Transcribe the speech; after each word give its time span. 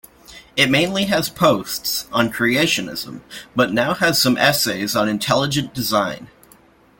It 0.55 0.71
mainly 0.71 1.05
has 1.05 1.29
posts, 1.29 2.07
on 2.11 2.31
creationism, 2.33 3.21
but 3.55 3.71
now 3.71 3.93
has 3.93 4.19
some 4.19 4.35
essays 4.35 4.95
on 4.95 5.07
"Intelligent 5.07 5.75
design". 5.75 6.27